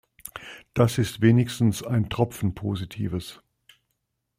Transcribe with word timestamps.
Das 0.73 0.97
ist 0.97 1.21
wenigstens 1.21 1.83
ein 1.83 2.09
Tropfen 2.09 2.55
Positives! 2.55 3.39